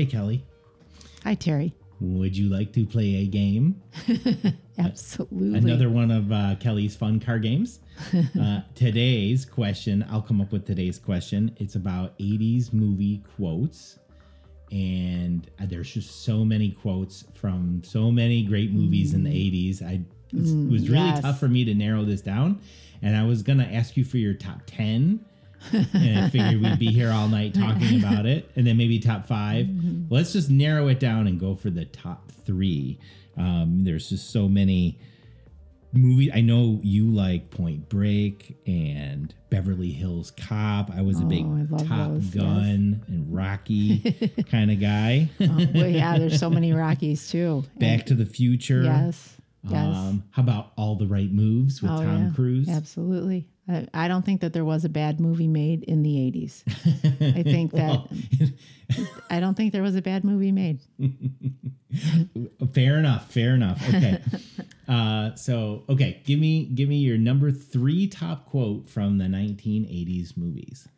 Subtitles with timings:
[0.00, 0.42] Hey, Kelly.
[1.24, 1.74] Hi, Terry.
[2.00, 3.82] Would you like to play a game?
[4.78, 5.58] Absolutely.
[5.58, 7.80] Another one of uh, Kelly's fun car games.
[8.40, 11.54] uh, today's question, I'll come up with today's question.
[11.58, 13.98] It's about 80s movie quotes.
[14.72, 19.82] And uh, there's just so many quotes from so many great movies in the 80s.
[19.82, 20.00] I
[20.32, 21.20] it was really yes.
[21.20, 22.58] tough for me to narrow this down.
[23.02, 25.22] And I was going to ask you for your top 10.
[25.72, 29.26] And I figured we'd be here all night talking about it, and then maybe top
[29.26, 29.66] 5
[30.10, 32.98] Let's just narrow it down and go for the top three.
[33.36, 34.98] Um, there's just so many
[35.92, 36.30] movies.
[36.34, 40.90] I know you like Point Break and Beverly Hills Cop.
[40.90, 44.00] I was a big Oh, Top those, Gun and Rocky
[44.50, 45.30] kind of guy.
[45.40, 47.64] Oh, well, yeah, there's so many Rockies too.
[47.78, 48.82] Back to the Future.
[48.82, 49.36] Yes.
[49.62, 49.94] Yes.
[49.94, 52.30] Um, how about All the Right Moves with Oh, Tom yeah.
[52.34, 52.68] Cruise?
[52.68, 53.46] Absolutely.
[53.70, 56.62] I, I don't think that there was a bad movie made in the 80s.
[57.36, 58.08] I think that
[59.30, 60.80] I don't think there was a bad movie made.
[62.74, 63.30] fair enough.
[63.30, 63.82] Fair enough.
[63.88, 64.20] Okay.
[64.88, 70.36] uh, so okay, give me give me your number three top quote from the 1980s
[70.36, 70.88] movies.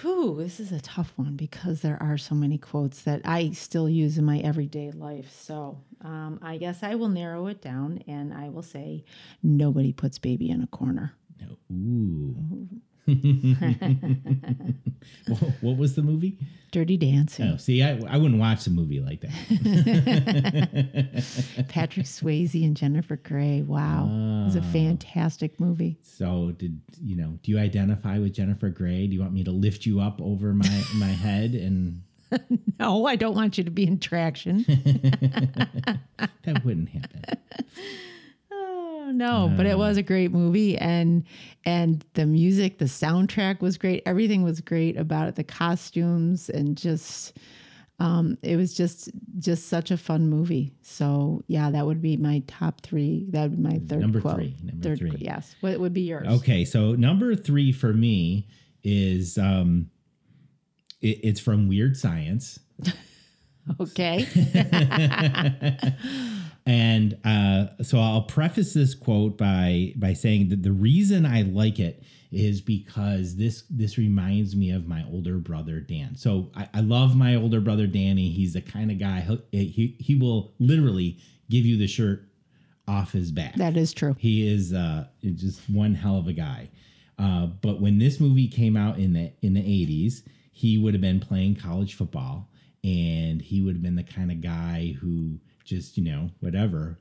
[0.00, 3.88] Whew, this is a tough one because there are so many quotes that I still
[3.88, 5.32] use in my everyday life.
[5.32, 9.04] So um, I guess I will narrow it down and I will say,
[9.42, 11.14] nobody puts baby in a corner.
[15.60, 16.38] What, was the movie?
[16.70, 17.50] Dirty Dancing.
[17.52, 19.32] Oh, see, I, I wouldn't watch a movie like that.
[21.68, 23.62] Patrick Swayze and Jennifer Grey.
[23.62, 24.06] Wow.
[24.42, 24.72] It was a Ah.
[24.72, 25.98] fantastic movie.
[26.02, 27.38] So, did you know?
[27.42, 29.06] Do you identify with Jennifer Grey?
[29.06, 31.54] Do you want me to lift you up over my my head?
[31.54, 32.02] And
[32.78, 34.64] No, I don't want you to be in traction.
[36.44, 37.22] that wouldn't happen.
[39.08, 41.24] Oh, no, but it was a great movie and
[41.64, 44.02] and the music, the soundtrack was great.
[44.04, 47.38] Everything was great about it, the costumes and just
[48.00, 49.08] um it was just
[49.38, 50.74] just such a fun movie.
[50.82, 53.28] So, yeah, that would be my top 3.
[53.30, 54.34] That would be my third Number quote.
[54.36, 55.14] three, number third three.
[55.18, 55.54] yes.
[55.60, 56.26] What would be yours?
[56.28, 58.46] Okay, so number three for me
[58.84, 59.90] is um,
[61.00, 62.58] it, it's from Weird Science.
[63.78, 64.24] Okay.
[66.64, 67.28] And uh,
[67.82, 72.60] so I'll preface this quote by by saying that the reason I like it is
[72.60, 76.14] because this this reminds me of my older brother Dan.
[76.16, 78.30] So I, I love my older brother Danny.
[78.30, 81.18] He's the kind of guy he'll- he he will literally
[81.50, 82.24] give you the shirt
[82.86, 83.54] off his back.
[83.56, 84.16] that is true.
[84.18, 86.70] He is uh, just one hell of a guy.
[87.18, 90.22] Uh, but when this movie came out in the in the eighties,
[90.52, 92.48] he would have been playing college football,
[92.84, 96.98] and he would have been the kind of guy who just you know whatever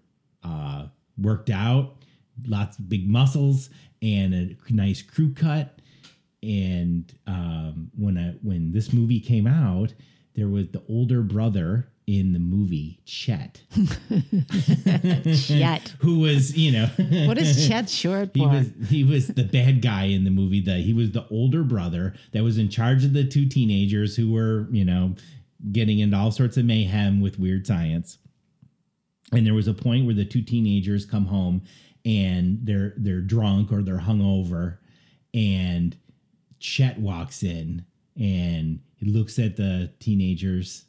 [0.47, 0.87] uh,
[1.17, 1.95] worked out,
[2.45, 3.69] lots of big muscles,
[4.01, 5.79] and a nice crew cut.
[6.43, 9.93] And um, when I, when this movie came out,
[10.35, 13.61] there was the older brother in the movie, Chet,
[15.35, 15.93] Chet.
[15.99, 16.85] who was you know
[17.27, 20.61] What is Chet short He was he was the bad guy in the movie.
[20.61, 24.31] That he was the older brother that was in charge of the two teenagers who
[24.31, 25.15] were you know
[25.73, 28.19] getting into all sorts of mayhem with weird science.
[29.33, 31.63] And there was a point where the two teenagers come home
[32.05, 34.77] and they're they're drunk or they're hungover,
[35.33, 35.95] and
[36.59, 40.85] Chet walks in and he looks at the teenagers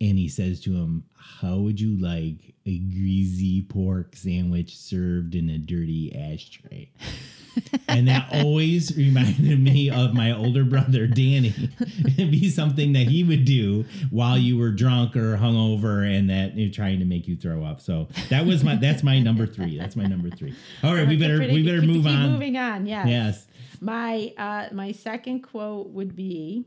[0.00, 5.50] and he says to him, How would you like a greasy pork sandwich served in
[5.50, 6.90] a dirty ashtray?
[7.88, 11.54] and that always reminded me of my older brother Danny.
[12.16, 16.56] It'd be something that he would do while you were drunk or hungover and that
[16.56, 17.80] you're trying to make you throw up.
[17.80, 19.76] So that was my that's my number three.
[19.78, 20.54] That's my number three.
[20.82, 22.32] All right, we better Pretty- we better keep- move keep on.
[22.32, 23.06] Moving on, yes.
[23.08, 23.46] Yes.
[23.80, 26.66] My uh my second quote would be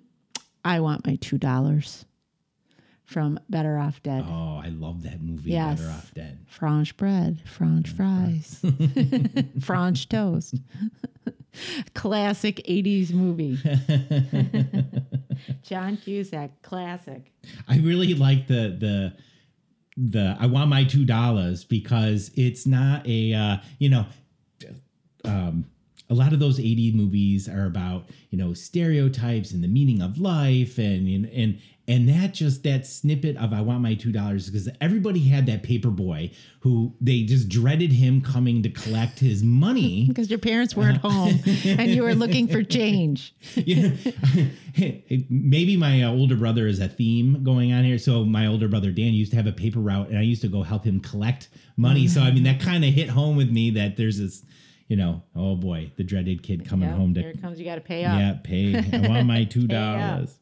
[0.66, 2.06] I want my two dollars
[3.13, 4.25] from Better Off Dead.
[4.28, 5.79] Oh, I love that movie, Yes.
[5.79, 6.40] Better Off Dead.
[6.47, 8.59] French bread, French fries,
[9.62, 10.56] French toast.
[11.94, 13.57] classic 80s movie.
[15.63, 17.31] John Cusack, classic.
[17.68, 19.13] I really like the the
[19.95, 24.06] the I want my two dollars because it's not a uh, you know
[25.25, 25.66] um,
[26.13, 30.18] a lot of those 80 movies are about you know stereotypes and the meaning of
[30.18, 34.50] life and and and and that just that snippet of I want my two dollars
[34.50, 36.31] because everybody had that paper boy
[36.62, 41.39] who they just dreaded him coming to collect his money Because your parents weren't home
[41.65, 43.36] and you were looking for change.
[43.56, 43.89] yeah.
[45.30, 47.98] Maybe my uh, older brother is a theme going on here.
[47.98, 50.48] So my older brother Dan used to have a paper route, and I used to
[50.48, 52.07] go help him collect money.
[52.07, 54.44] So I mean, that kind of hit home with me that there's this,
[54.94, 57.57] you know, oh boy, the dreaded kid coming Yep, home here to it comes.
[57.57, 58.19] You got to pay up.
[58.19, 58.75] yeah pay.
[58.78, 60.38] I want my two dollars.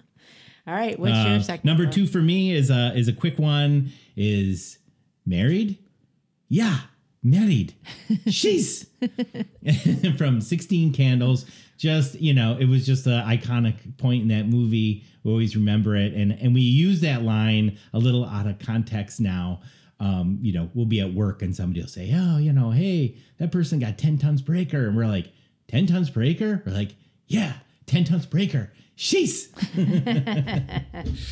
[0.68, 1.00] All right.
[1.00, 1.66] What's Uh, your second?
[1.66, 1.94] number quote?
[1.94, 3.94] two for me is a is a quick one.
[4.18, 4.78] Is
[5.26, 5.78] married?
[6.50, 6.78] Yeah,
[7.24, 7.76] married.
[8.28, 8.88] She's
[10.18, 11.46] from Sixteen Candles.
[11.78, 15.06] Just you know, it was just an iconic point in that movie.
[15.24, 19.22] We always remember it, and and we use that line a little out of context
[19.22, 19.62] now.
[20.02, 23.18] Um, you know, we'll be at work and somebody will say, "Oh, you know, hey,
[23.38, 25.32] that person got ten tons per acre," and we're like,
[25.68, 26.96] 10 tons per acre?" We're like,
[27.28, 27.54] "Yeah,
[27.86, 29.48] ten tons per acre." Sheesh.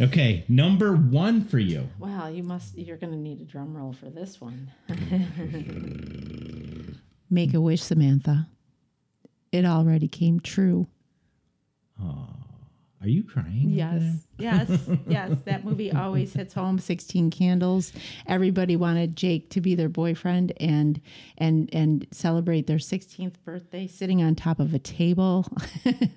[0.00, 0.44] okay.
[0.48, 1.88] Number one for you.
[1.98, 2.76] Wow, you must.
[2.76, 4.70] You're going to need a drum roll for this one.
[7.30, 8.48] Make a wish, Samantha.
[9.50, 10.88] It already came true.
[13.04, 13.66] Are you crying?
[13.68, 14.02] Yes,
[14.38, 14.70] yes,
[15.06, 15.30] yes.
[15.44, 16.78] That movie always hits home.
[16.78, 17.92] Sixteen Candles.
[18.26, 21.02] Everybody wanted Jake to be their boyfriend and
[21.36, 25.46] and and celebrate their sixteenth birthday sitting on top of a table,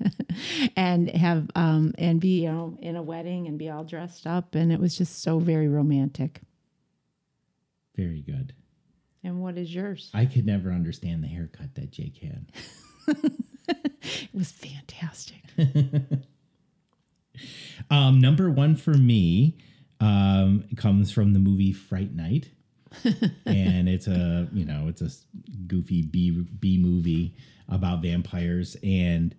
[0.78, 4.56] and have um and be you know in a wedding and be all dressed up
[4.56, 6.40] and it was just so very romantic.
[7.98, 8.54] Very good.
[9.26, 10.10] And what is yours?
[10.14, 12.52] I could never understand the haircut that Jake had.
[13.70, 15.44] It was fantastic.
[17.90, 19.58] Um, number one for me
[20.00, 22.50] um, comes from the movie Fright Night,
[23.46, 25.10] and it's a you know it's a
[25.68, 27.36] goofy B B movie
[27.70, 28.76] about vampires.
[28.84, 29.36] And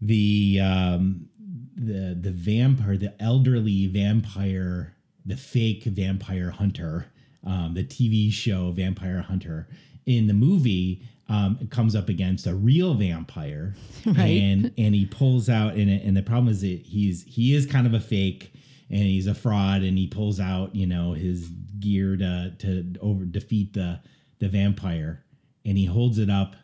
[0.00, 1.28] the um,
[1.74, 7.06] the the vampire the elderly vampire the fake vampire hunter
[7.46, 9.68] um, the TV show Vampire Hunter
[10.06, 13.74] in the movie um, comes up against a real vampire
[14.06, 14.40] Right.
[14.40, 17.86] and and he pulls out and and the problem is that he's he is kind
[17.86, 18.52] of a fake
[18.90, 21.50] and he's a fraud and he pulls out you know his
[21.80, 24.00] gear to to over defeat the
[24.38, 25.22] the vampire
[25.66, 26.56] and he holds it up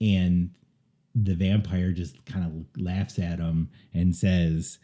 [0.00, 0.50] and
[1.16, 4.78] the vampire just kind of laughs at him and says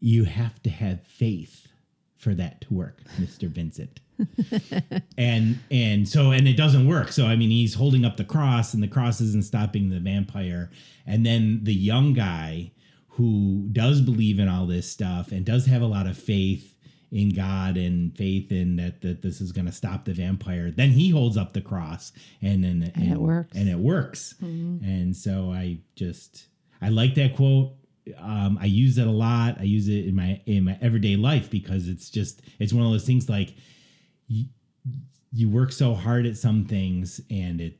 [0.00, 1.66] you have to have faith
[2.16, 3.98] for that to work mr vincent
[5.18, 7.12] and and so and it doesn't work.
[7.12, 10.70] So i mean he's holding up the cross and the cross isn't stopping the vampire.
[11.06, 12.72] And then the young guy
[13.08, 16.76] who does believe in all this stuff and does have a lot of faith
[17.12, 20.90] in god and faith in that that this is going to stop the vampire then
[20.90, 23.56] he holds up the cross and then and, it works.
[23.56, 24.34] and it works.
[24.84, 26.46] And so i just
[26.80, 27.72] i like that quote.
[28.18, 29.58] Um, I use it a lot.
[29.60, 32.90] I use it in my in my everyday life because it's just it's one of
[32.90, 33.54] those things like
[35.32, 37.76] you work so hard at some things and it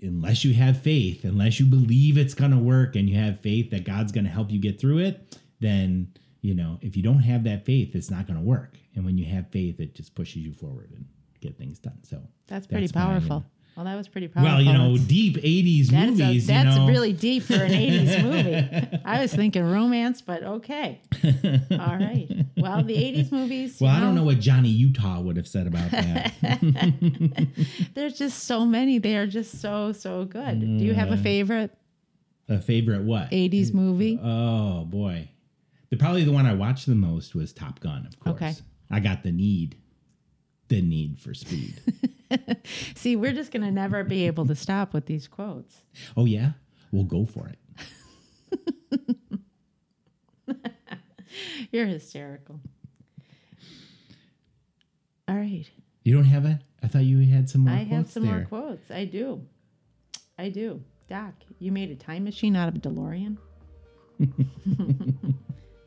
[0.00, 3.70] unless you have faith unless you believe it's going to work and you have faith
[3.70, 6.08] that god's going to help you get through it then
[6.40, 9.16] you know if you don't have that faith it's not going to work and when
[9.16, 11.04] you have faith it just pushes you forward and
[11.40, 13.00] get things done so That's pretty you know.
[13.00, 13.44] powerful.
[13.76, 14.52] Well, that was pretty powerful.
[14.52, 17.70] well you know deep 80s That's, movies a, that's you know really deep for an
[17.72, 18.22] 80s
[18.90, 19.00] movie.
[19.04, 21.00] I was thinking romance, but okay.
[21.70, 22.28] All right.
[22.56, 23.78] Well, the 80s movies.
[23.80, 26.32] well i don't know what johnny utah would have said about that
[27.94, 28.98] There's just so many.
[28.98, 30.60] They are just so, so good.
[30.60, 31.22] Do you have a mm.
[31.22, 31.70] favorite
[32.48, 33.74] a favorite what 80s mm.
[33.74, 34.20] movie?
[34.22, 35.28] Oh boy,
[35.90, 38.06] the probably the one I watched the most was Top Gun.
[38.06, 38.54] Of course, Okay.
[38.90, 39.76] I got the need,
[40.72, 41.74] the need for speed.
[42.94, 45.82] See, we're just going to never be able to stop with these quotes.
[46.16, 46.52] oh yeah,
[46.90, 47.58] we'll go for it.
[51.70, 52.58] You're hysterical.
[55.28, 55.66] All right.
[56.04, 56.58] You don't have it?
[56.82, 57.74] I thought you had some more.
[57.74, 58.36] I have some there.
[58.36, 58.90] more quotes.
[58.90, 59.42] I do.
[60.38, 60.82] I do.
[61.08, 63.36] Doc, you made a time machine out of a DeLorean?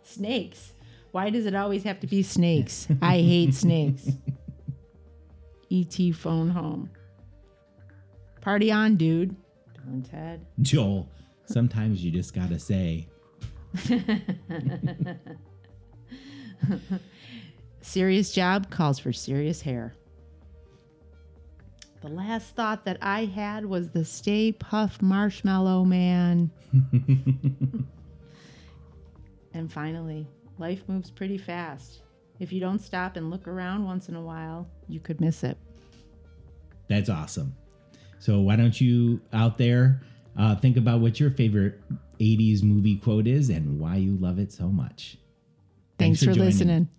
[0.03, 0.73] snakes.
[1.11, 2.87] Why does it always have to be snakes?
[3.01, 4.09] I hate snakes.
[5.69, 6.11] E.T.
[6.11, 6.89] phone home.
[8.41, 9.35] Party on, dude.
[9.73, 10.45] Bill and Ted.
[10.61, 11.09] Joel.
[11.45, 13.07] Sometimes you just gotta say,
[17.81, 19.95] Serious job calls for serious hair.
[22.01, 26.51] The last thought that I had was the Stay Puft Marshmallow Man.
[29.53, 32.01] and finally, life moves pretty fast.
[32.39, 35.57] If you don't stop and look around once in a while, you could miss it.
[36.87, 37.55] "That's awesome."
[38.19, 40.01] So why don't you out there
[40.37, 41.79] uh, think about what your favorite
[42.19, 45.17] '80s movie quote is and why you love it so much?
[45.97, 46.41] Thanks, for joining.
[46.41, 46.89] listening.